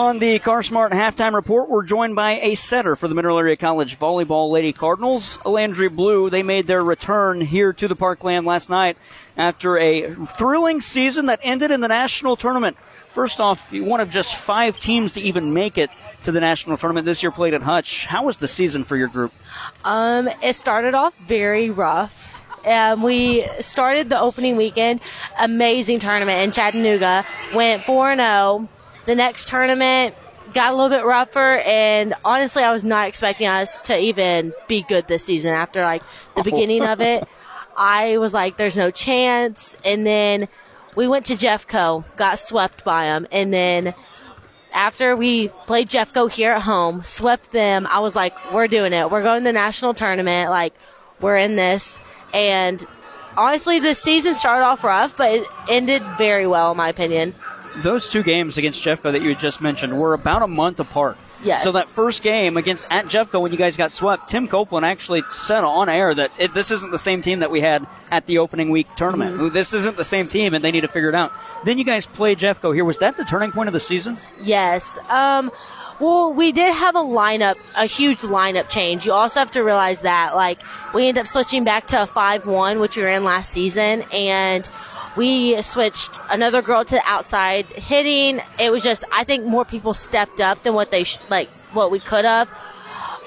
[0.00, 3.98] On the CarSmart halftime report, we're joined by a setter for the Mineral Area College
[3.98, 6.30] volleyball Lady Cardinals, Alandry Below.
[6.30, 8.96] They made their return here to the Parkland last night
[9.36, 12.78] after a thrilling season that ended in the national tournament.
[12.78, 15.90] First off, one of just five teams to even make it
[16.22, 18.06] to the national tournament this year played at Hutch.
[18.06, 19.34] How was the season for your group?
[19.84, 22.42] Um, it started off very rough.
[22.66, 25.02] Um, we started the opening weekend,
[25.38, 28.68] amazing tournament in Chattanooga, went 4 0
[29.10, 30.14] the next tournament
[30.52, 34.82] got a little bit rougher, and honestly, I was not expecting us to even be
[34.82, 36.02] good this season after like
[36.36, 36.42] the oh.
[36.44, 37.26] beginning of it.
[37.76, 39.76] I was like, there's no chance.
[39.84, 40.46] And then
[40.94, 43.26] we went to Jeffco, got swept by them.
[43.32, 43.94] And then
[44.72, 49.10] after we played Jeffco here at home, swept them, I was like, we're doing it.
[49.10, 50.50] We're going to the national tournament.
[50.50, 50.72] Like,
[51.20, 52.00] we're in this.
[52.32, 52.86] And
[53.36, 57.34] honestly, the season started off rough, but it ended very well, in my opinion
[57.78, 61.16] those two games against Jeffco that you had just mentioned were about a month apart.
[61.42, 61.64] Yes.
[61.64, 65.22] So that first game against at Jeffco when you guys got swept, Tim Copeland actually
[65.30, 68.38] said on air that it, this isn't the same team that we had at the
[68.38, 69.36] opening week tournament.
[69.36, 69.54] Mm-hmm.
[69.54, 71.32] This isn't the same team, and they need to figure it out.
[71.64, 72.84] Then you guys play Jeffco here.
[72.84, 74.16] Was that the turning point of the season?
[74.42, 74.98] Yes.
[75.10, 75.50] Um,
[76.00, 79.04] well, we did have a lineup, a huge lineup change.
[79.04, 80.60] You also have to realize that, like,
[80.94, 84.02] we ended up switching back to a 5 1, which we were in last season,
[84.12, 84.68] and
[85.20, 88.40] we switched another girl to the outside hitting.
[88.58, 91.90] It was just, I think more people stepped up than what they, sh- like, what
[91.90, 92.50] we could have.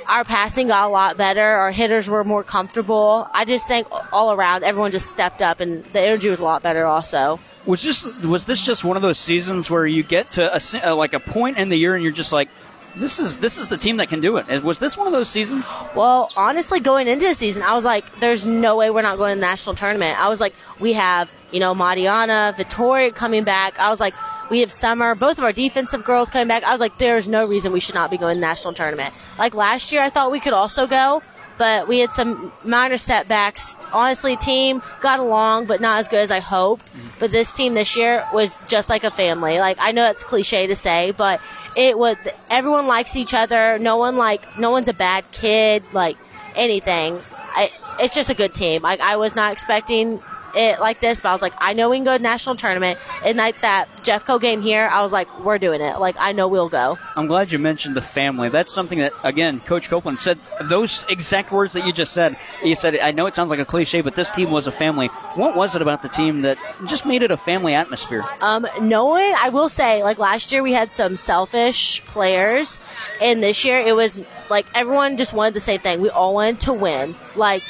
[0.09, 1.43] Our passing got a lot better.
[1.43, 3.29] Our hitters were more comfortable.
[3.31, 6.63] I just think all around, everyone just stepped up and the energy was a lot
[6.63, 7.39] better also.
[7.67, 10.95] Was this, was this just one of those seasons where you get to a, uh,
[10.95, 12.49] like a point in the year and you're just like,
[12.95, 14.63] this is this is the team that can do it.
[14.63, 15.71] Was this one of those seasons?
[15.95, 19.35] Well, honestly, going into the season, I was like, "There's no way we're not going
[19.35, 23.79] to the national tournament." I was like, "We have you know Mariana, Victoria coming back."
[23.79, 24.13] I was like,
[24.49, 27.45] "We have Summer, both of our defensive girls coming back." I was like, "There's no
[27.45, 30.31] reason we should not be going to the national tournament." Like last year, I thought
[30.31, 31.23] we could also go,
[31.57, 33.77] but we had some minor setbacks.
[33.91, 36.89] Honestly, team got along, but not as good as I hoped.
[37.23, 39.57] But this team this year was just like a family.
[39.57, 41.39] Like I know it's cliche to say, but
[41.77, 42.17] it was
[42.51, 43.79] everyone likes each other.
[43.79, 45.85] No one like no one's a bad kid.
[45.93, 46.17] Like
[46.53, 47.17] anything,
[47.55, 48.81] I, it's just a good team.
[48.81, 50.19] Like I was not expecting
[50.55, 52.99] it like this, but I was like, I know we can go to national tournament.
[53.25, 55.99] And like that Jeffco game here, I was like, we're doing it.
[55.99, 56.97] Like I know we'll go.
[57.15, 58.49] I'm glad you mentioned the family.
[58.49, 62.35] That's something that again, Coach Copeland said those exact words that you just said.
[62.61, 65.07] He said, I know it sounds like a cliche, but this team was a family.
[65.35, 68.23] What was it about the team that just made it a family atmosphere?
[68.41, 69.21] Um, no one.
[69.21, 72.79] I will say, like last year, we had some selfish players,
[73.21, 76.01] and this year it was like everyone just wanted the same thing.
[76.01, 77.15] We all wanted to win.
[77.35, 77.63] Like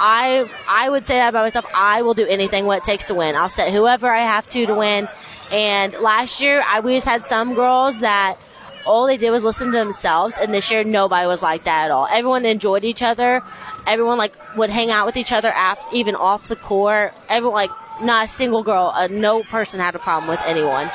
[0.00, 1.66] I I would say that about myself.
[1.74, 3.34] I will do anything what it takes to win.
[3.34, 5.08] I'll set whoever I have to to win.
[5.52, 8.38] And last year, I we just had some girls that
[8.86, 11.90] all they did was listen to themselves, and this year nobody was like that at
[11.90, 12.06] all.
[12.06, 13.42] Everyone enjoyed each other.
[13.86, 15.52] Everyone like would hang out with each other
[15.92, 17.12] even off the court.
[17.28, 17.70] Everyone like
[18.02, 20.90] not a single girl, uh, no person had a problem with anyone.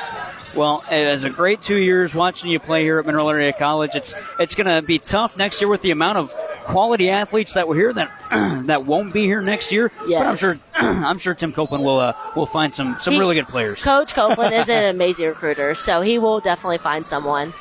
[0.54, 3.92] Well, it was a great two years watching you play here at Mineral Area College.
[3.94, 7.68] It's it's going to be tough next year with the amount of quality athletes that
[7.68, 8.10] were here that
[8.66, 9.90] that won't be here next year.
[10.06, 10.20] Yes.
[10.20, 13.34] But I'm sure I'm sure Tim Copeland will uh, will find some some he, really
[13.34, 13.82] good players.
[13.82, 17.52] Coach Copeland is an amazing recruiter, so he will definitely find someone.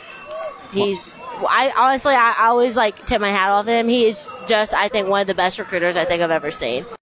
[0.71, 1.13] He's
[1.47, 3.87] I honestly I always like tip my hat off him.
[3.87, 6.85] He is just I think one of the best recruiters I think I've ever seen.